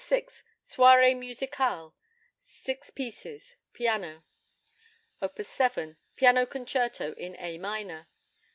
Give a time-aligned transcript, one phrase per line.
[0.03, 1.93] 6, Soirées Musicales,
[2.41, 4.23] 6 pieces, piano.
[5.21, 5.37] Op.
[5.39, 8.07] 7, Piano Concerto in A minor.